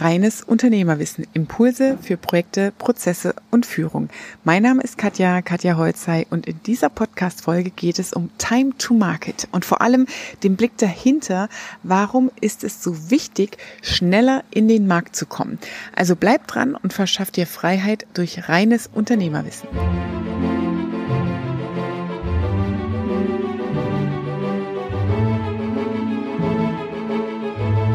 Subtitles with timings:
[0.00, 1.26] Reines Unternehmerwissen.
[1.34, 4.08] Impulse für Projekte, Prozesse und Führung.
[4.42, 8.94] Mein Name ist Katja, Katja Holzei und in dieser Podcast-Folge geht es um Time to
[8.94, 10.06] Market und vor allem
[10.42, 11.48] den Blick dahinter,
[11.82, 15.58] warum ist es so wichtig, schneller in den Markt zu kommen.
[15.94, 19.68] Also bleib dran und verschaff dir Freiheit durch reines Unternehmerwissen.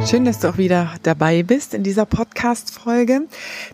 [0.05, 3.27] Schön, dass du auch wieder dabei bist in dieser Podcast-Folge.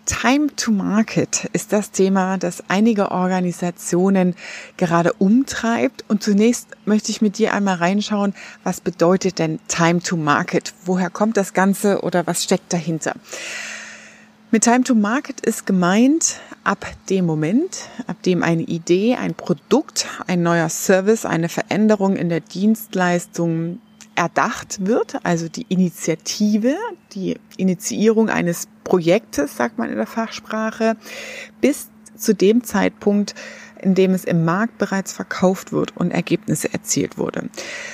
[0.05, 4.35] Time to Market ist das Thema, das einige Organisationen
[4.75, 6.03] gerade umtreibt.
[6.09, 8.33] Und zunächst möchte ich mit dir einmal reinschauen,
[8.63, 10.73] was bedeutet denn Time to Market?
[10.83, 13.13] Woher kommt das Ganze oder was steckt dahinter?
[14.51, 20.07] Mit Time to Market ist gemeint, ab dem Moment, ab dem eine Idee, ein Produkt,
[20.27, 23.79] ein neuer Service, eine Veränderung in der Dienstleistung
[24.15, 26.75] erdacht wird, also die Initiative,
[27.13, 30.95] die Initiierung eines Projektes, sagt man in der Fachsprache,
[31.61, 33.35] bis zu dem Zeitpunkt,
[33.81, 37.49] in dem es im Markt bereits verkauft wird und Ergebnisse erzielt wurde.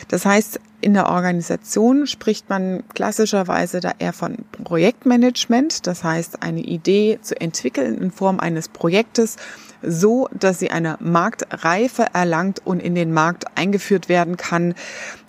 [0.08, 6.62] Das heißt, in der Organisation spricht man klassischerweise da eher von Projektmanagement, das heißt eine
[6.62, 9.38] Idee zu entwickeln in Form eines Projektes
[9.84, 14.74] so, dass sie eine Marktreife erlangt und in den Markt eingeführt werden kann.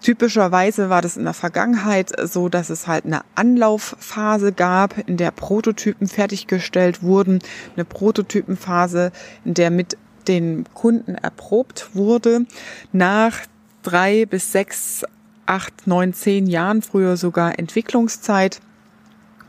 [0.00, 5.30] Typischerweise war das in der Vergangenheit so, dass es halt eine Anlaufphase gab, in der
[5.30, 7.40] Prototypen fertiggestellt wurden,
[7.76, 9.12] eine Prototypenphase,
[9.44, 9.96] in der mit
[10.28, 12.46] den Kunden erprobt wurde.
[12.92, 13.38] Nach
[13.82, 15.04] drei bis sechs,
[15.46, 18.60] acht, neun, zehn Jahren, früher sogar Entwicklungszeit,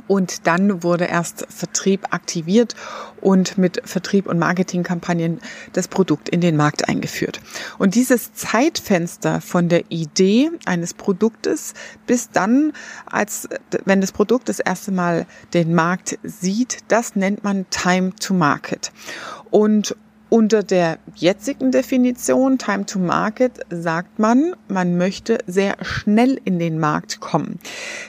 [0.08, 2.76] und dann wurde erst Vertrieb aktiviert
[3.22, 5.40] und mit Vertrieb und Marketingkampagnen
[5.74, 7.40] das Produkt in den Markt eingeführt.
[7.78, 11.74] Und dieses Zeitfenster von der Idee eines Produktes
[12.06, 12.74] bis dann,
[13.06, 13.48] als
[13.86, 18.92] wenn das Produkt das erste Mal den Markt sieht, das nennt man Time to Market.
[19.52, 19.96] Und
[20.34, 26.80] unter der jetzigen Definition Time to Market sagt man, man möchte sehr schnell in den
[26.80, 27.60] Markt kommen.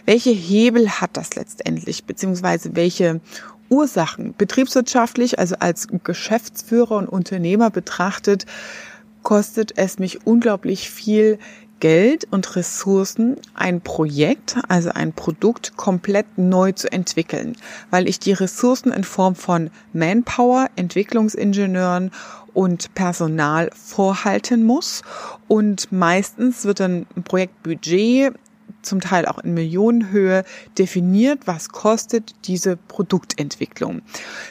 [0.06, 3.20] Welche Hebel hat das letztendlich, beziehungsweise welche
[3.68, 8.46] Ursachen betriebswirtschaftlich, also als Geschäftsführer und Unternehmer betrachtet,
[9.22, 11.38] kostet es mich unglaublich viel
[11.80, 17.56] Geld und Ressourcen, ein Projekt, also ein Produkt komplett neu zu entwickeln,
[17.90, 22.10] weil ich die Ressourcen in Form von Manpower, Entwicklungsingenieuren
[22.54, 25.02] und Personal vorhalten muss.
[25.48, 28.32] Und meistens wird ein Projektbudget
[28.82, 30.44] zum Teil auch in Millionenhöhe
[30.78, 34.02] definiert, was kostet diese Produktentwicklung.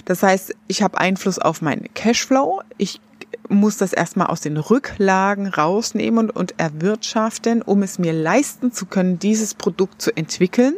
[0.06, 2.62] Das heißt, ich habe Einfluss auf meinen Cashflow.
[2.78, 3.00] Ich
[3.50, 9.20] muss das erstmal aus den Rücklagen rausnehmen und erwirtschaften, um es mir leisten zu können,
[9.20, 10.76] dieses Produkt zu entwickeln.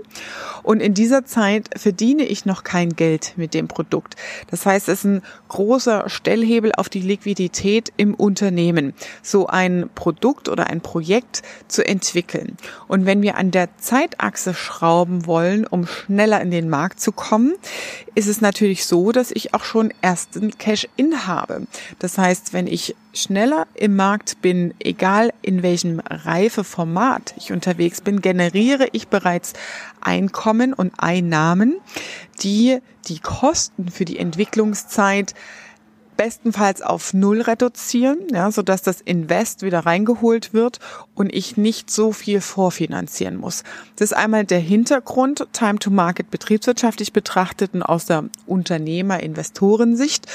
[0.63, 4.15] Und in dieser Zeit verdiene ich noch kein Geld mit dem Produkt.
[4.49, 10.49] Das heißt, es ist ein großer Stellhebel auf die Liquidität im Unternehmen, so ein Produkt
[10.49, 12.57] oder ein Projekt zu entwickeln.
[12.87, 17.53] Und wenn wir an der Zeitachse schrauben wollen, um schneller in den Markt zu kommen,
[18.15, 21.67] ist es natürlich so, dass ich auch schon ersten Cash-in habe.
[21.99, 28.21] Das heißt, wenn ich schneller im Markt bin, egal in welchem Reifeformat ich unterwegs bin,
[28.21, 29.51] generiere ich bereits
[29.99, 31.75] Einkommen und Einnahmen,
[32.41, 32.79] die
[33.09, 35.35] die Kosten für die Entwicklungszeit
[36.17, 40.79] bestenfalls auf Null reduzieren, ja, so dass das Invest wieder reingeholt wird
[41.13, 43.63] und ich nicht so viel vorfinanzieren muss.
[43.95, 50.25] Das ist einmal der Hintergrund, Time to Market betriebswirtschaftlich betrachtet und aus der Unternehmer-Investorensicht.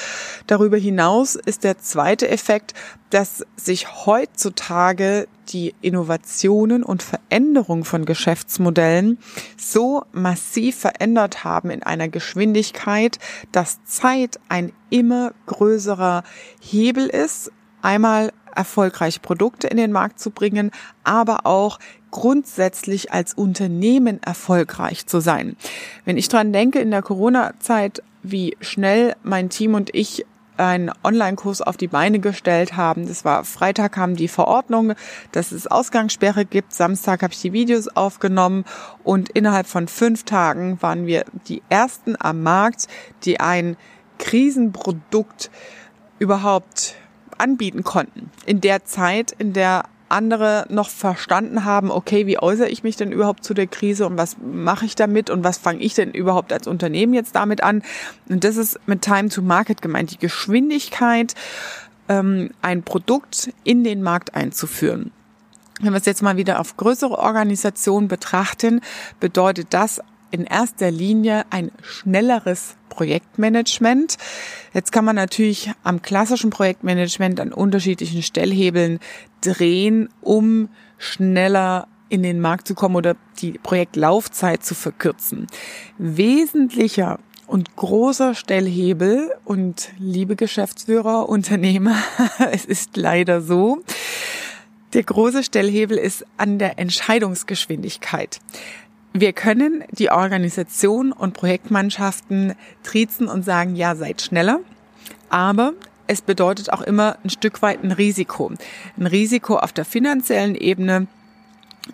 [0.46, 2.74] Darüber hinaus ist der zweite Effekt,
[3.10, 9.18] dass sich heutzutage die Innovationen und Veränderung von Geschäftsmodellen
[9.56, 13.18] so massiv verändert haben in einer Geschwindigkeit,
[13.52, 16.22] dass Zeit ein immer größerer
[16.60, 17.52] Hebel ist,
[17.82, 20.70] einmal erfolgreiche Produkte in den Markt zu bringen,
[21.04, 21.78] aber auch
[22.10, 25.56] grundsätzlich als Unternehmen erfolgreich zu sein.
[26.04, 30.26] Wenn ich dran denke, in der Corona-Zeit, wie schnell mein Team und ich
[30.60, 33.08] einen Online-Kurs auf die Beine gestellt haben.
[33.08, 34.94] Das war Freitag kam die Verordnung,
[35.32, 36.72] dass es Ausgangssperre gibt.
[36.72, 38.64] Samstag habe ich die Videos aufgenommen
[39.02, 42.86] und innerhalb von fünf Tagen waren wir die ersten am Markt,
[43.24, 43.76] die ein
[44.18, 45.50] Krisenprodukt
[46.18, 46.96] überhaupt
[47.38, 48.30] anbieten konnten.
[48.44, 53.12] In der Zeit, in der andere noch verstanden haben, okay, wie äußere ich mich denn
[53.12, 56.52] überhaupt zu der Krise und was mache ich damit und was fange ich denn überhaupt
[56.52, 57.82] als Unternehmen jetzt damit an?
[58.28, 61.34] Und das ist mit Time to Market gemeint, die Geschwindigkeit,
[62.08, 65.12] ähm, ein Produkt in den Markt einzuführen.
[65.80, 68.82] Wenn wir es jetzt mal wieder auf größere Organisationen betrachten,
[69.18, 74.16] bedeutet das in erster Linie ein schnelleres Projektmanagement.
[74.74, 78.98] Jetzt kann man natürlich am klassischen Projektmanagement an unterschiedlichen Stellhebeln
[79.40, 80.68] drehen, um
[80.98, 85.46] schneller in den Markt zu kommen oder die Projektlaufzeit zu verkürzen.
[85.96, 91.96] Wesentlicher und großer Stellhebel und liebe Geschäftsführer, Unternehmer,
[92.52, 93.82] es ist leider so,
[94.92, 98.40] der große Stellhebel ist an der Entscheidungsgeschwindigkeit.
[99.12, 102.54] Wir können die Organisation und Projektmannschaften
[102.84, 104.60] triezen und sagen, ja, seid schneller,
[105.30, 105.72] aber
[106.06, 108.52] es bedeutet auch immer ein Stück weit ein Risiko.
[108.96, 111.08] Ein Risiko auf der finanziellen Ebene,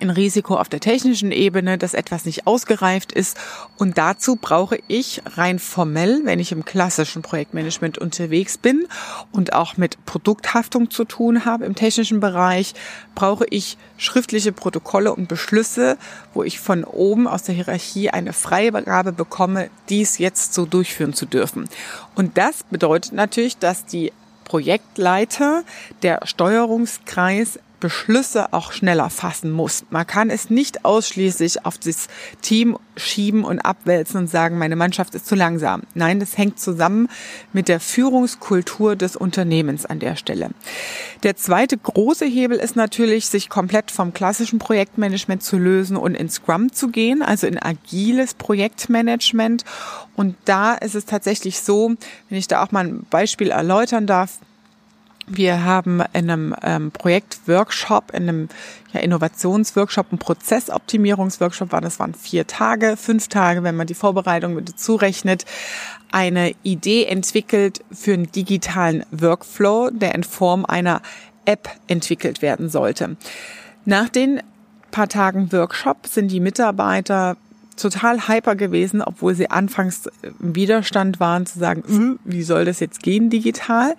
[0.01, 3.37] ein Risiko auf der technischen Ebene, dass etwas nicht ausgereift ist.
[3.77, 8.87] Und dazu brauche ich rein formell, wenn ich im klassischen Projektmanagement unterwegs bin
[9.33, 12.75] und auch mit Produkthaftung zu tun habe im technischen Bereich,
[13.15, 15.97] brauche ich schriftliche Protokolle und Beschlüsse,
[16.35, 21.27] wo ich von oben aus der Hierarchie eine Freigabe bekomme, dies jetzt so durchführen zu
[21.27, 21.69] dürfen.
[22.15, 24.13] Und das bedeutet natürlich, dass die
[24.47, 25.65] Projektleiter,
[26.03, 29.85] der Steuerungskreis Beschlüsse auch schneller fassen muss.
[29.91, 32.09] Man kann es nicht ausschließlich auf das
[32.43, 35.83] Team schieben und abwälzen und sagen, meine Mannschaft ist zu langsam.
[35.95, 37.09] Nein, das hängt zusammen
[37.53, 40.51] mit der Führungskultur des Unternehmens an der Stelle.
[41.23, 46.29] Der zweite große Hebel ist natürlich, sich komplett vom klassischen Projektmanagement zu lösen und in
[46.29, 49.65] Scrum zu gehen, also in agiles Projektmanagement.
[50.17, 51.95] Und da ist es tatsächlich so,
[52.31, 54.41] wenn ich da auch mal ein Beispiel erläutern darf,
[55.27, 58.49] wir haben in einem ähm, Projektworkshop, in einem
[58.93, 64.55] ja, Innovationsworkshop, ein Prozessoptimierungsworkshop war, das waren vier Tage, fünf Tage, wenn man die Vorbereitung
[64.55, 65.45] mit dazu rechnet,
[66.13, 71.03] eine Idee entwickelt für einen digitalen Workflow, der in Form einer
[71.45, 73.17] App entwickelt werden sollte.
[73.85, 74.41] Nach den
[74.91, 77.37] paar Tagen Workshop sind die Mitarbeiter
[77.77, 80.09] total hyper gewesen, obwohl sie anfangs
[80.41, 83.95] im Widerstand waren zu sagen, hm, wie soll das jetzt gehen digital?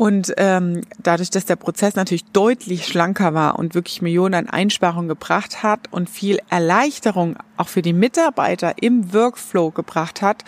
[0.00, 5.10] Und ähm, dadurch, dass der Prozess natürlich deutlich schlanker war und wirklich Millionen an Einsparungen
[5.10, 10.42] gebracht hat und viel Erleichterung auch für die Mitarbeiter im Workflow gebracht hat,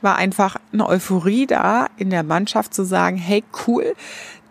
[0.00, 3.94] war einfach eine Euphorie da in der Mannschaft zu sagen, hey cool,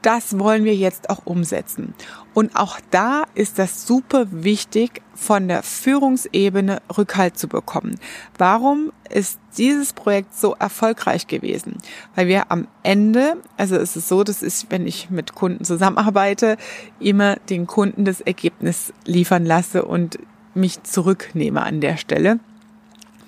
[0.04, 1.94] das wollen wir jetzt auch umsetzen.
[2.34, 7.96] Und auch da ist das super wichtig, von der Führungsebene Rückhalt zu bekommen.
[8.38, 11.78] Warum ist dieses Projekt so erfolgreich gewesen?
[12.16, 16.58] Weil wir am Ende, also es ist so, das ist, wenn ich mit Kunden zusammenarbeite,
[17.00, 20.20] immer den Kunden das Ergebnis liefern lasse und
[20.56, 22.40] mich zurücknehme an der Stelle.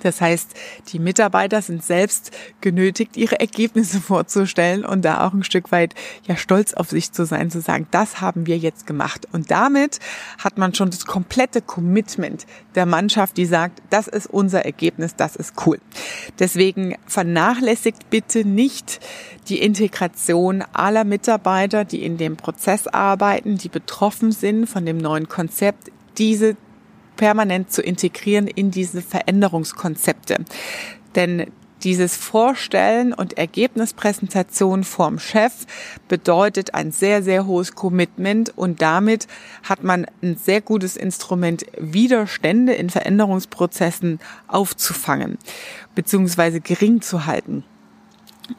[0.06, 0.52] Das heißt,
[0.90, 2.32] die Mitarbeiter sind selbst
[2.62, 5.96] genötigt, ihre Ergebnisse vorzustellen und da auch ein Stück weit
[6.28, 9.28] ja stolz auf sich zu sein, zu sagen, das haben wir jetzt gemacht.
[9.32, 10.00] Und damit
[10.38, 15.36] hat man schon das komplette Commitment der Mannschaft, die sagt, das ist unser Ergebnis, das
[15.36, 15.80] ist cool.
[16.38, 19.00] Deswegen vernachlässigt bitte nicht
[19.50, 25.28] die Integration aller Mitarbeiter, die in dem Prozess arbeiten, die betroffen sind von dem neuen
[25.28, 26.56] Konzept, diese
[27.16, 30.46] permanent zu integrieren in diese Veränderungskonzepte.
[31.16, 31.48] Denn
[31.84, 35.54] dieses Vorstellen und Ergebnispräsentation vorm Chef
[36.08, 39.28] bedeutet ein sehr, sehr hohes Commitment und damit
[39.64, 45.38] hat man ein sehr gutes Instrument, Widerstände in Veränderungsprozessen aufzufangen
[45.94, 46.60] bzw.
[46.60, 47.64] gering zu halten.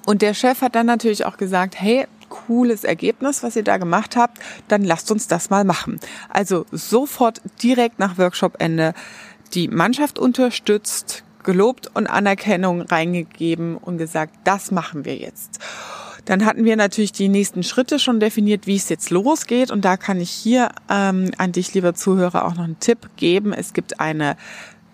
[0.05, 4.17] Und der Chef hat dann natürlich auch gesagt, hey, cooles Ergebnis, was ihr da gemacht
[4.17, 6.01] habt, dann lasst uns das mal machen.
[6.29, 8.95] Also sofort direkt nach Workshopende
[9.55, 15.61] die Mannschaft unterstützt, gelobt und Anerkennung reingegeben und gesagt, das machen wir jetzt.
[16.27, 19.71] Dann hatten wir natürlich die nächsten Schritte schon definiert, wie es jetzt losgeht.
[19.71, 23.53] Und da kann ich hier ähm, an dich, lieber Zuhörer, auch noch einen Tipp geben.
[23.53, 24.37] Es gibt eine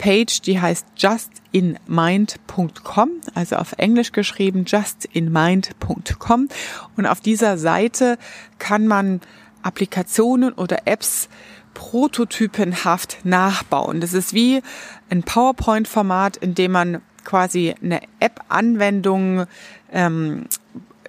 [0.02, 6.48] Page, die heißt justinmind.com, also auf Englisch geschrieben justinmind.com.
[6.96, 8.18] Und auf dieser Seite
[8.58, 9.20] kann man
[9.62, 11.28] Applikationen oder Apps
[11.74, 14.00] prototypenhaft nachbauen.
[14.00, 14.60] Das ist wie
[15.08, 19.46] ein PowerPoint-Format, in dem man quasi eine App-Anwendung
[19.92, 20.46] ähm,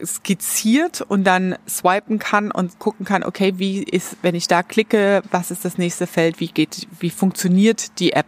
[0.06, 5.22] skizziert und dann swipen kann und gucken kann, okay, wie ist, wenn ich da klicke,
[5.32, 8.28] was ist das nächste Feld, wie geht, wie funktioniert die App?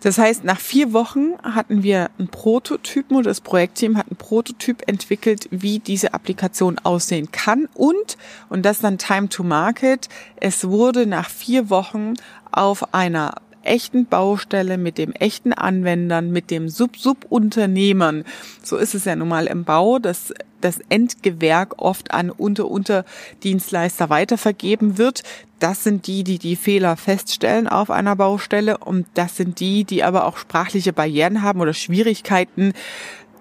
[0.00, 4.82] Das heißt, nach vier Wochen hatten wir einen Prototypen oder das Projektteam hat einen Prototyp
[4.86, 8.16] entwickelt, wie diese Applikation aussehen kann und,
[8.48, 12.14] und das dann Time to Market, es wurde nach vier Wochen
[12.52, 18.24] auf einer echten Baustelle, mit dem echten Anwendern, mit dem Sub-Sub-Unternehmern.
[18.62, 24.98] So ist es ja nun mal im Bau, dass das Endgewerk oft an Unter-Unterdienstleister weitervergeben
[24.98, 25.22] wird.
[25.58, 30.04] Das sind die, die die Fehler feststellen auf einer Baustelle und das sind die, die
[30.04, 32.72] aber auch sprachliche Barrieren haben oder Schwierigkeiten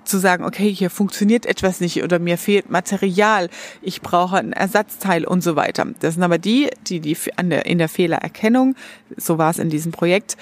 [0.08, 3.50] zu sagen, okay, hier funktioniert etwas nicht oder mir fehlt Material,
[3.82, 5.86] ich brauche ein Ersatzteil und so weiter.
[6.00, 8.76] Das sind aber die, die, die an der, in der Fehlererkennung,
[9.16, 10.38] so war es in diesem Projekt,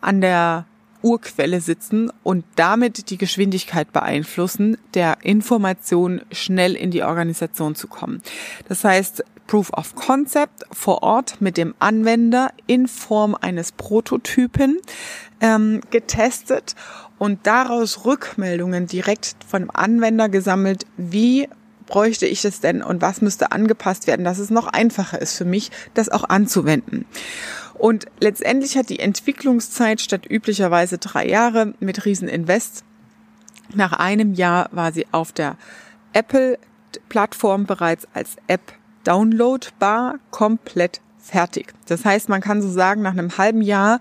[0.00, 0.66] an der
[1.02, 8.22] Urquelle sitzen und damit die Geschwindigkeit beeinflussen, der Information schnell in die Organisation zu kommen.
[8.68, 14.78] Das heißt, Proof of Concept vor Ort mit dem Anwender in Form eines Prototypen
[15.40, 16.76] ähm, getestet
[17.20, 21.50] und daraus Rückmeldungen direkt vom Anwender gesammelt, wie
[21.84, 25.44] bräuchte ich es denn und was müsste angepasst werden, dass es noch einfacher ist für
[25.44, 27.04] mich, das auch anzuwenden.
[27.74, 32.84] Und letztendlich hat die Entwicklungszeit statt üblicherweise drei Jahre mit Rieseninvest.
[33.74, 35.58] Nach einem Jahr war sie auf der
[36.14, 38.72] Apple-Plattform bereits als App
[39.04, 41.72] downloadbar, komplett fertig.
[41.86, 44.00] Das heißt, man kann so sagen, nach einem halben Jahr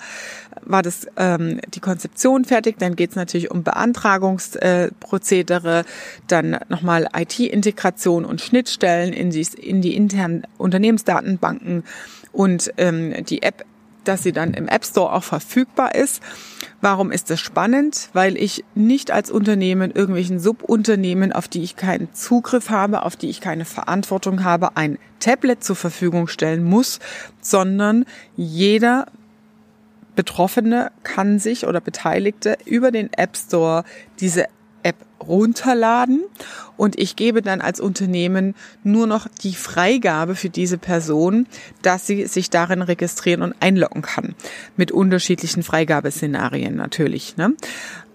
[0.62, 2.78] war das ähm, die Konzeption fertig.
[2.80, 5.84] Dann geht es natürlich um Beantragungsprozedere, äh,
[6.28, 11.84] dann nochmal IT-Integration und Schnittstellen in die, in die internen Unternehmensdatenbanken
[12.32, 13.66] und ähm, die App
[14.04, 16.22] dass sie dann im App Store auch verfügbar ist.
[16.82, 18.10] Warum ist das spannend?
[18.14, 23.30] Weil ich nicht als Unternehmen irgendwelchen Subunternehmen, auf die ich keinen Zugriff habe, auf die
[23.30, 27.00] ich keine Verantwortung habe, ein Tablet zur Verfügung stellen muss,
[27.42, 29.08] sondern jeder
[30.16, 33.84] Betroffene kann sich oder Beteiligte über den App Store
[34.20, 34.48] diese
[34.84, 36.22] App runterladen
[36.78, 41.48] und ich gebe dann als Unternehmen nur noch die Freigabe für diese Person,
[41.82, 44.36] dass sie sich darin registrieren und einloggen kann.
[44.78, 47.38] Mit unterschiedlichen Freigabeszenarien natürlich.
[47.38, 47.54] Ne?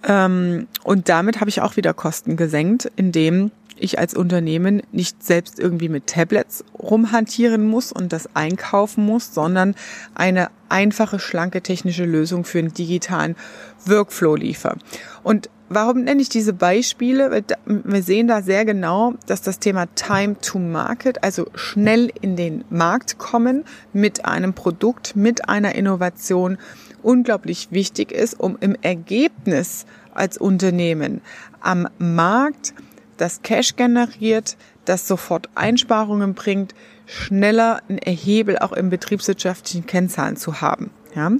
[0.02, 5.58] Ähm, und damit habe ich auch wieder Kosten gesenkt, indem ich als Unternehmen nicht selbst
[5.58, 9.74] irgendwie mit Tablets rumhantieren muss und das einkaufen muss, sondern
[10.14, 13.36] eine einfache, schlanke technische Lösung für einen digitalen
[13.84, 14.78] Workflow liefere.
[15.22, 17.42] Und Warum nenne ich diese Beispiele?
[17.66, 22.64] Wir sehen da sehr genau, dass das Thema Time to Market, also schnell in den
[22.70, 26.58] Markt kommen mit einem Produkt, mit einer Innovation,
[27.02, 31.22] unglaublich wichtig ist, um im Ergebnis als Unternehmen
[31.60, 32.72] am Markt
[33.16, 36.72] das Cash generiert, das sofort Einsparungen bringt,
[37.06, 40.90] schneller ein Erhebel auch im betriebswirtschaftlichen Kennzahlen zu haben.
[41.16, 41.32] Ja.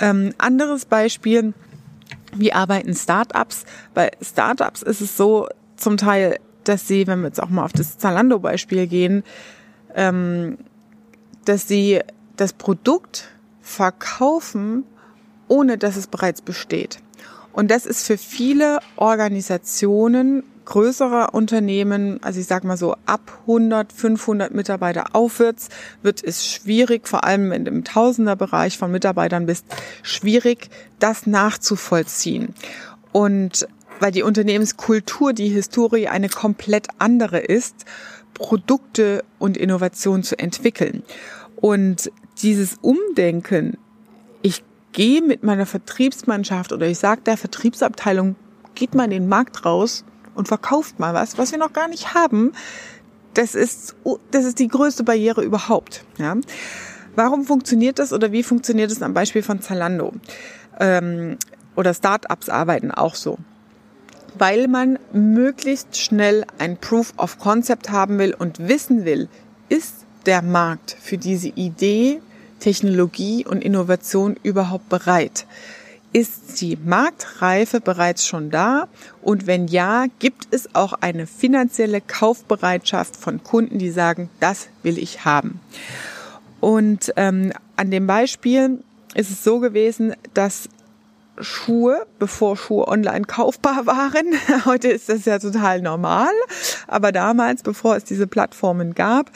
[0.00, 1.54] Ähm, anderes Beispiel,
[2.36, 3.64] wie arbeiten Startups?
[3.94, 7.72] Bei Startups ist es so zum Teil, dass sie, wenn wir jetzt auch mal auf
[7.72, 9.24] das Zalando-Beispiel gehen,
[9.94, 10.58] ähm,
[11.44, 12.00] dass sie
[12.36, 13.28] das Produkt
[13.60, 14.84] verkaufen,
[15.48, 17.00] ohne dass es bereits besteht.
[17.52, 23.92] Und das ist für viele Organisationen größerer Unternehmen, also ich sag mal so ab 100,
[23.92, 25.68] 500 Mitarbeiter aufwärts,
[26.02, 29.66] wird es schwierig, vor allem in dem Tausenderbereich von Mitarbeitern bist,
[30.02, 32.54] schwierig, das nachzuvollziehen.
[33.12, 33.66] Und
[34.00, 37.84] weil die Unternehmenskultur, die Historie eine komplett andere ist,
[38.34, 41.02] Produkte und Innovation zu entwickeln.
[41.56, 42.10] Und
[42.42, 43.78] dieses Umdenken,
[44.42, 48.36] ich gehe mit meiner Vertriebsmannschaft oder ich sage der Vertriebsabteilung,
[48.74, 52.14] geht mal in den Markt raus und verkauft mal was, was wir noch gar nicht
[52.14, 52.52] haben.
[53.34, 53.96] Das ist,
[54.30, 56.04] das ist die größte Barriere überhaupt.
[56.18, 56.36] Ja?
[57.14, 60.12] Warum funktioniert das oder wie funktioniert es am Beispiel von Zalando?
[60.80, 61.36] Ähm,
[61.76, 63.38] oder Startups arbeiten auch so.
[64.38, 69.28] Weil man möglichst schnell ein Proof of Concept haben will und wissen will,
[69.68, 72.20] ist der Markt für diese Idee,
[72.58, 75.46] Technologie und Innovation überhaupt bereit?
[76.12, 78.88] Ist die Marktreife bereits schon da?
[79.22, 84.98] Und wenn ja, gibt es auch eine finanzielle Kaufbereitschaft von Kunden, die sagen, das will
[84.98, 85.60] ich haben?
[86.60, 90.68] Und ähm, an dem Beispiel ist es so gewesen, dass
[91.40, 94.34] Schuhe, bevor Schuhe online kaufbar waren.
[94.64, 96.32] Heute ist das ja total normal.
[96.86, 99.30] Aber damals, bevor es diese Plattformen gab,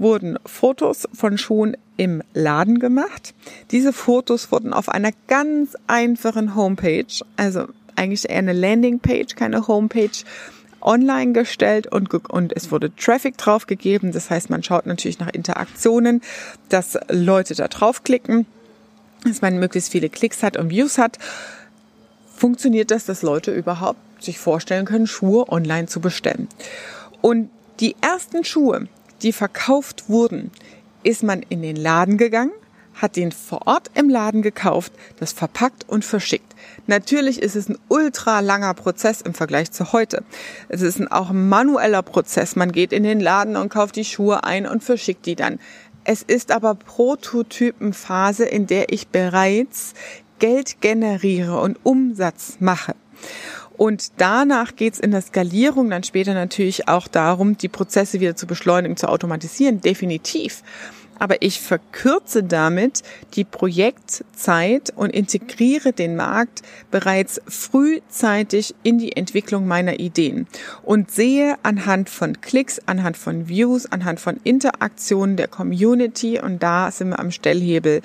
[0.00, 3.34] wurden Fotos von Schuhen im Laden gemacht.
[3.70, 7.04] Diese Fotos wurden auf einer ganz einfachen Homepage,
[7.36, 10.24] also eigentlich eher eine Landingpage, keine Homepage,
[10.80, 14.12] online gestellt und, und es wurde Traffic draufgegeben.
[14.12, 16.22] Das heißt, man schaut natürlich nach Interaktionen,
[16.70, 18.46] dass Leute da draufklicken,
[19.24, 21.18] dass man möglichst viele Klicks hat und Views hat.
[22.34, 26.48] Funktioniert das, dass Leute überhaupt sich vorstellen können, Schuhe online zu bestellen?
[27.20, 28.88] Und die ersten Schuhe,
[29.22, 30.50] die verkauft wurden,
[31.02, 32.52] ist man in den Laden gegangen,
[32.94, 36.54] hat den vor Ort im Laden gekauft, das verpackt und verschickt.
[36.86, 40.24] Natürlich ist es ein ultra langer Prozess im Vergleich zu heute.
[40.68, 42.56] Es ist auch ein manueller Prozess.
[42.56, 45.58] Man geht in den Laden und kauft die Schuhe ein und verschickt die dann.
[46.04, 49.94] Es ist aber Prototypenphase, in der ich bereits
[50.38, 52.94] Geld generiere und Umsatz mache.
[53.80, 58.46] Und danach geht's in der Skalierung dann später natürlich auch darum, die Prozesse wieder zu
[58.46, 60.62] beschleunigen, zu automatisieren, definitiv.
[61.18, 63.02] Aber ich verkürze damit
[63.34, 66.60] die Projektzeit und integriere den Markt
[66.90, 70.46] bereits frühzeitig in die Entwicklung meiner Ideen
[70.82, 76.90] und sehe anhand von Klicks, anhand von Views, anhand von Interaktionen der Community und da
[76.90, 78.02] sind wir am Stellhebel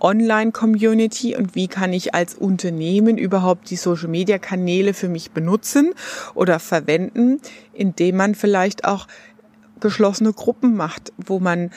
[0.00, 5.92] Online-Community und wie kann ich als Unternehmen überhaupt die Social-Media-Kanäle für mich benutzen
[6.34, 7.40] oder verwenden,
[7.72, 9.06] indem man vielleicht auch
[9.80, 11.70] geschlossene Gruppen macht, wo man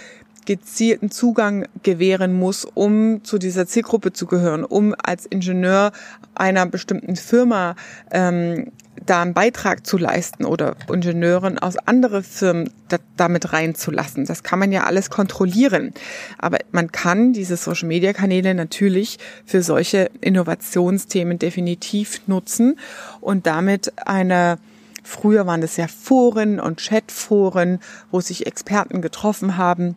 [0.46, 5.92] gezielten Zugang gewähren muss, um zu dieser Zielgruppe zu gehören, um als Ingenieur
[6.34, 7.76] einer bestimmten Firma
[8.12, 8.72] ähm,
[9.06, 14.26] da einen Beitrag zu leisten oder Ingenieuren aus andere Firmen da, damit reinzulassen.
[14.26, 15.94] Das kann man ja alles kontrollieren.
[16.38, 22.78] Aber man kann diese Social-Media-Kanäle natürlich für solche Innovationsthemen definitiv nutzen
[23.20, 24.58] und damit eine
[25.04, 27.80] Früher waren es ja Foren und Chatforen,
[28.12, 29.96] wo sich Experten getroffen haben.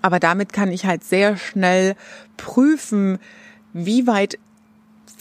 [0.00, 1.96] Aber damit kann ich halt sehr schnell
[2.38, 3.18] prüfen,
[3.74, 4.38] wie weit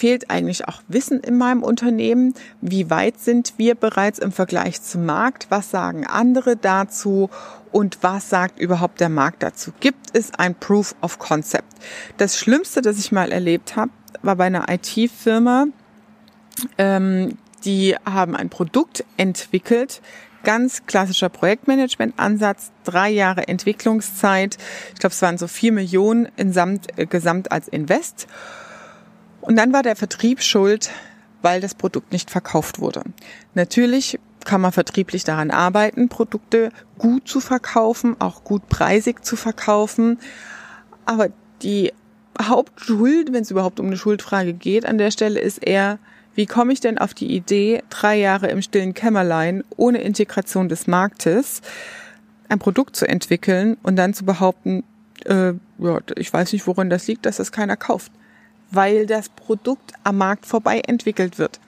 [0.01, 2.33] fehlt eigentlich auch Wissen in meinem Unternehmen?
[2.59, 5.45] Wie weit sind wir bereits im Vergleich zum Markt?
[5.49, 7.29] Was sagen andere dazu?
[7.71, 9.71] Und was sagt überhaupt der Markt dazu?
[9.79, 11.71] Gibt es ein Proof of Concept?
[12.17, 13.91] Das Schlimmste, das ich mal erlebt habe,
[14.23, 15.67] war bei einer IT-Firma.
[16.79, 20.01] Ähm, die haben ein Produkt entwickelt,
[20.43, 24.57] ganz klassischer Projektmanagement-Ansatz, drei Jahre Entwicklungszeit.
[24.95, 28.27] Ich glaube, es waren so vier Millionen insamt, äh, gesamt als Invest.
[29.41, 30.91] Und dann war der Vertrieb schuld,
[31.41, 33.03] weil das Produkt nicht verkauft wurde.
[33.55, 40.19] Natürlich kann man vertrieblich daran arbeiten, Produkte gut zu verkaufen, auch gut preisig zu verkaufen.
[41.05, 41.29] Aber
[41.61, 41.93] die
[42.41, 45.99] Hauptschuld, wenn es überhaupt um eine Schuldfrage geht, an der Stelle ist eher,
[46.33, 50.87] wie komme ich denn auf die Idee, drei Jahre im stillen Kämmerlein ohne Integration des
[50.87, 51.61] Marktes
[52.47, 54.83] ein Produkt zu entwickeln und dann zu behaupten,
[55.25, 58.11] äh, ja, ich weiß nicht, woran das liegt, dass das keiner kauft
[58.71, 61.59] weil das Produkt am Markt vorbei entwickelt wird.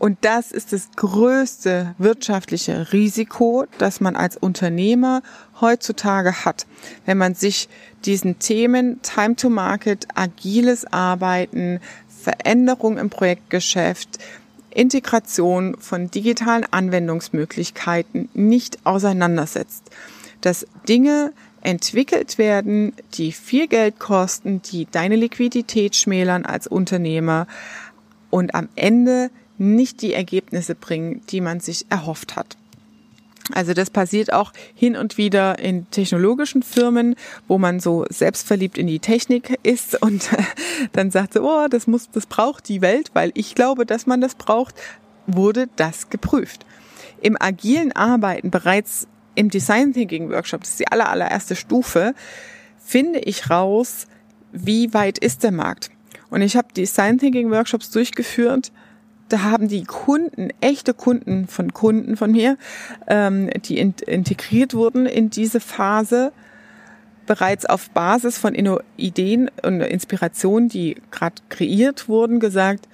[0.00, 5.22] Und das ist das größte wirtschaftliche Risiko, das man als Unternehmer
[5.60, 6.66] heutzutage hat,
[7.04, 7.68] wenn man sich
[8.06, 14.18] diesen Themen Time to Market, agiles Arbeiten, Veränderung im Projektgeschäft,
[14.70, 19.90] Integration von digitalen Anwendungsmöglichkeiten nicht auseinandersetzt.
[20.40, 27.46] Dass Dinge entwickelt werden, die viel Geld kosten, die deine Liquidität schmälern als Unternehmer
[28.30, 32.56] und am Ende nicht die Ergebnisse bringen, die man sich erhofft hat.
[33.52, 37.16] Also das passiert auch hin und wieder in technologischen Firmen,
[37.48, 40.30] wo man so selbstverliebt in die Technik ist und
[40.92, 44.20] dann sagt so, oh, das muss, das braucht die Welt, weil ich glaube, dass man
[44.20, 44.74] das braucht,
[45.26, 46.64] wurde das geprüft.
[47.20, 49.06] Im agilen Arbeiten bereits
[49.40, 52.14] im Design Thinking Workshop, das ist die aller, allererste Stufe,
[52.78, 54.06] finde ich raus,
[54.52, 55.90] wie weit ist der Markt.
[56.28, 58.70] Und ich habe Design Thinking Workshops durchgeführt.
[59.30, 62.58] Da haben die Kunden, echte Kunden von Kunden von mir,
[63.06, 66.32] ähm, die in, integriert wurden in diese Phase,
[67.24, 68.54] bereits auf Basis von
[68.98, 72.88] Ideen und Inspirationen, die gerade kreiert wurden, gesagt,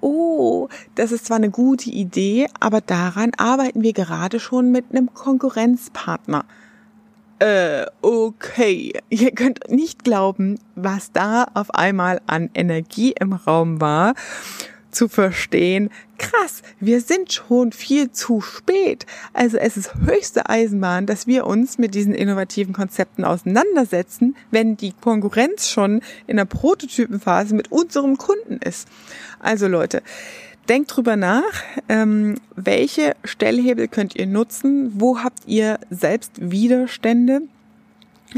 [0.00, 5.12] oh, das ist zwar eine gute Idee, aber daran arbeiten wir gerade schon mit einem
[5.14, 6.44] Konkurrenzpartner.
[7.38, 8.92] Äh, okay.
[9.08, 14.14] Ihr könnt nicht glauben, was da auf einmal an Energie im Raum war
[14.90, 19.06] zu verstehen, krass, wir sind schon viel zu spät.
[19.32, 24.92] Also es ist höchste Eisenbahn, dass wir uns mit diesen innovativen Konzepten auseinandersetzen, wenn die
[24.92, 28.88] Konkurrenz schon in der Prototypenphase mit unserem Kunden ist.
[29.38, 30.02] Also Leute,
[30.68, 37.42] denkt drüber nach, ähm, welche Stellhebel könnt ihr nutzen, wo habt ihr selbst Widerstände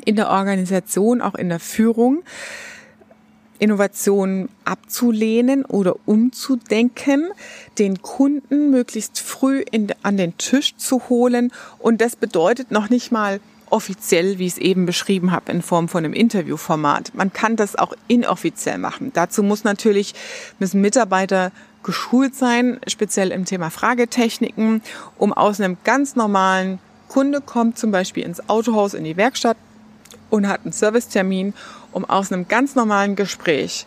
[0.05, 2.23] in der Organisation, auch in der Führung.
[3.63, 7.29] Innovationen abzulehnen oder umzudenken,
[7.79, 11.53] den Kunden möglichst früh in, an den Tisch zu holen.
[11.79, 13.39] Und das bedeutet noch nicht mal
[13.71, 17.15] offiziell, wie ich es eben beschrieben habe, in Form von einem Interviewformat.
[17.15, 19.13] Man kann das auch inoffiziell machen.
[19.15, 20.15] Dazu muss natürlich,
[20.59, 21.53] müssen Mitarbeiter
[21.85, 24.83] geschult sein, speziell im Thema Fragetechniken,
[25.19, 29.57] um aus einem ganz normalen Kunde kommt zum Beispiel ins Autohaus, in die Werkstatt
[30.31, 31.55] und hat einen Servicetermin
[31.93, 33.87] um aus einem ganz normalen Gespräch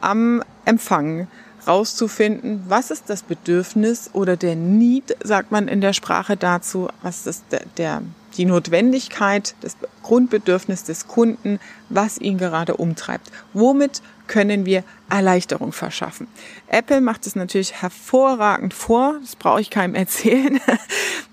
[0.00, 1.28] am Empfang
[1.66, 7.26] rauszufinden, was ist das Bedürfnis oder der Need, sagt man in der Sprache dazu, was
[7.26, 8.02] ist der, der
[8.40, 13.30] die Notwendigkeit, das Grundbedürfnis des Kunden, was ihn gerade umtreibt.
[13.52, 16.26] Womit können wir Erleichterung verschaffen?
[16.68, 20.58] Apple macht es natürlich hervorragend vor, das brauche ich keinem erzählen.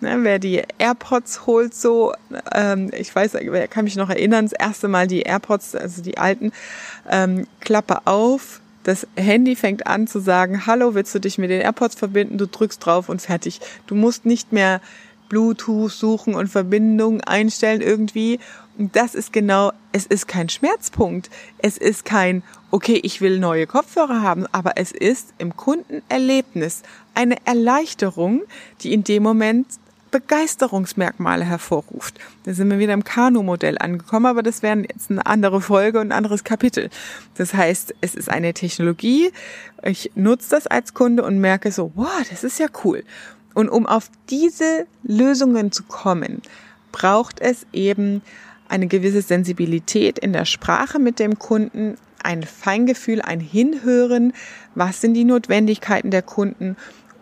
[0.02, 2.12] ne, wer die AirPods holt, so,
[2.54, 6.18] ähm, ich weiß, wer kann mich noch erinnern, das erste Mal die AirPods, also die
[6.18, 6.52] alten,
[7.10, 11.62] ähm, Klappe auf, das Handy fängt an zu sagen, hallo, willst du dich mit den
[11.62, 12.38] AirPods verbinden?
[12.38, 13.62] Du drückst drauf und fertig.
[13.86, 14.82] Du musst nicht mehr
[15.30, 18.40] Bluetooth suchen und Verbindungen einstellen irgendwie.
[18.78, 21.30] Und das ist genau, es ist kein Schmerzpunkt.
[21.58, 27.38] Es ist kein, okay, ich will neue Kopfhörer haben, aber es ist im Kundenerlebnis eine
[27.46, 28.44] Erleichterung,
[28.82, 29.68] die in dem Moment
[30.12, 32.20] Begeisterungsmerkmale hervorruft.
[32.44, 36.08] Da sind wir wieder im Kanu-Modell angekommen, aber das wäre jetzt eine andere Folge und
[36.08, 36.90] ein anderes Kapitel.
[37.36, 39.32] Das heißt, es ist eine Technologie,
[39.84, 43.04] ich nutze das als Kunde und merke so, wow, das ist ja cool.
[43.58, 46.44] Und um auf diese Lösungen zu kommen,
[46.92, 48.22] braucht es eben
[48.70, 54.34] eine gewisse Sensibilität in der Sprache mit dem Kunden, ein Feingefühl, ein Hinhören,
[54.76, 56.78] was sind die Notwendigkeiten der Kunden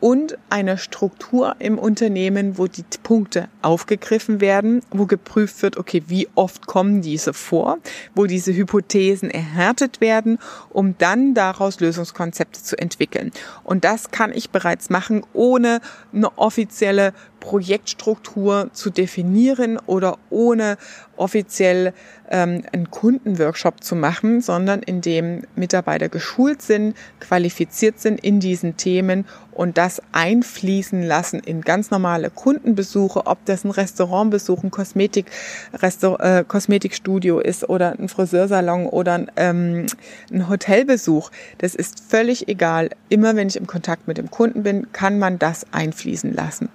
[0.05, 6.27] und eine Struktur im Unternehmen, wo die Punkte aufgegriffen werden, wo geprüft wird, okay, wie
[6.35, 7.79] oft kommen diese vor,
[8.13, 10.37] wo diese Hypothesen erhärtet werden,
[10.69, 13.31] um dann daraus Lösungskonzepte zu entwickeln.
[13.63, 15.81] Und das kann ich bereits machen, ohne
[16.13, 17.11] eine offizielle
[17.45, 20.77] Projektstruktur zu definieren oder ohne
[21.15, 21.93] offiziell
[22.31, 29.25] ähm, einen Kundenworkshop zu machen, sondern indem Mitarbeiter geschult sind, qualifiziert sind in diesen Themen
[29.51, 35.27] und das einfließen lassen in ganz normale Kundenbesuche, ob das ein Restaurantbesuch, ein Kosmetik,
[35.71, 39.85] Restaur äh, Kosmetikstudio ist oder ein Friseursalon oder ein, ähm,
[40.31, 41.29] ein Hotelbesuch.
[41.59, 42.89] Das ist völlig egal.
[43.09, 46.69] Immer wenn ich im Kontakt mit dem Kunden bin, kann man das einfließen lassen.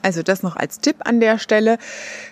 [0.00, 1.78] Also das noch als Tipp an der Stelle.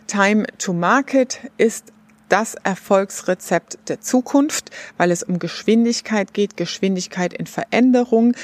[0.06, 1.92] Time to Market ist
[2.28, 8.34] das Erfolgsrezept der Zukunft, weil es um Geschwindigkeit geht, Geschwindigkeit in Veränderung.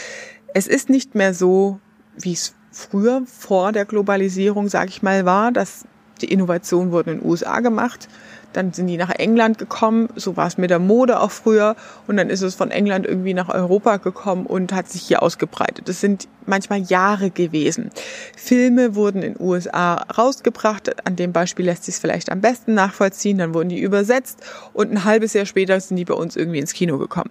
[0.52, 1.80] Es ist nicht mehr so,
[2.16, 5.84] wie es früher vor der Globalisierung, sage ich mal, war, dass
[6.20, 8.08] die Innovationen wurden in den USA gemacht
[8.52, 11.76] dann sind die nach England gekommen, so war es mit der Mode auch früher.
[12.06, 15.88] Und dann ist es von England irgendwie nach Europa gekommen und hat sich hier ausgebreitet.
[15.88, 17.90] Das sind manchmal Jahre gewesen.
[18.36, 21.06] Filme wurden in USA rausgebracht.
[21.06, 23.38] An dem Beispiel lässt sich es vielleicht am besten nachvollziehen.
[23.38, 24.40] Dann wurden die übersetzt
[24.72, 27.30] und ein halbes Jahr später sind die bei uns irgendwie ins Kino gekommen.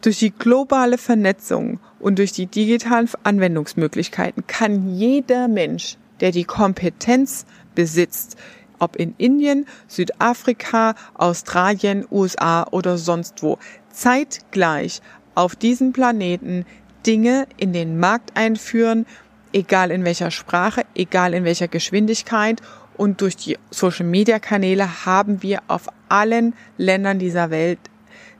[0.00, 7.46] Durch die globale Vernetzung und durch die digitalen Anwendungsmöglichkeiten kann jeder Mensch, der die Kompetenz
[7.74, 8.36] besitzt,
[8.78, 13.58] ob in Indien, Südafrika, Australien, USA oder sonst wo,
[13.90, 15.00] zeitgleich
[15.34, 16.64] auf diesem Planeten
[17.06, 19.06] Dinge in den Markt einführen,
[19.52, 22.60] egal in welcher Sprache, egal in welcher Geschwindigkeit.
[22.96, 27.78] Und durch die Social-Media-Kanäle haben wir auf allen Ländern dieser Welt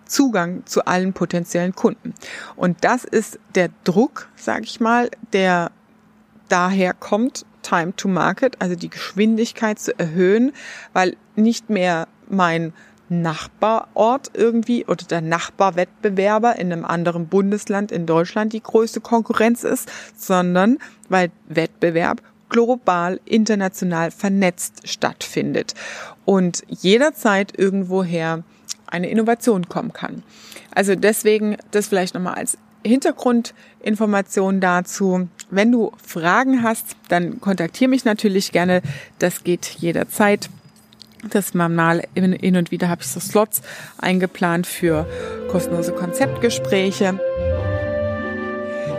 [0.05, 2.15] Zugang zu allen potenziellen Kunden.
[2.57, 5.71] Und das ist der Druck, sage ich mal, der
[6.49, 10.53] daher kommt Time to Market, also die Geschwindigkeit zu erhöhen,
[10.93, 12.73] weil nicht mehr mein
[13.09, 19.91] Nachbarort irgendwie oder der Nachbarwettbewerber in einem anderen Bundesland in Deutschland die größte Konkurrenz ist,
[20.17, 25.75] sondern weil Wettbewerb global, international vernetzt stattfindet
[26.25, 28.45] und jederzeit irgendwoher
[28.87, 30.23] eine Innovation kommen kann.
[30.75, 35.29] Also deswegen das vielleicht nochmal als Hintergrundinformationen dazu.
[35.51, 38.83] Wenn du Fragen hast, dann kontaktiere mich natürlich gerne.
[39.19, 40.49] Das geht jederzeit.
[41.31, 43.63] Das mal hin und wieder habe ich so Slots
[43.99, 45.07] eingeplant für
[45.49, 47.19] kostenlose Konzeptgespräche.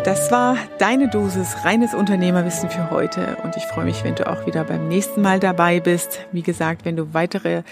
[0.06, 4.46] Das war deine Dosis reines Unternehmerwissen für heute und ich freue mich, wenn du auch
[4.46, 6.20] wieder beim nächsten Mal dabei bist.
[6.32, 7.64] Wie gesagt, wenn du weitere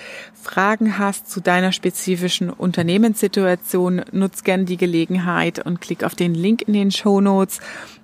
[0.42, 6.64] Fragen hast zu deiner spezifischen Unternehmenssituation, nutz gern die Gelegenheit und klick auf den Link
[6.64, 7.60] in den Show Notes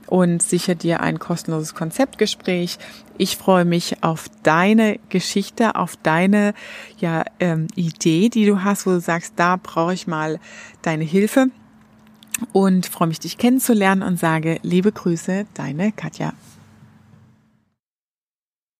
[0.09, 2.79] und sicher dir ein kostenloses Konzeptgespräch.
[3.17, 6.53] Ich freue mich auf deine Geschichte, auf deine
[6.99, 10.39] ja, ähm, Idee, die du hast, wo du sagst, da brauche ich mal
[10.81, 11.47] deine Hilfe
[12.53, 16.33] und freue mich, dich kennenzulernen und sage liebe Grüße, deine Katja.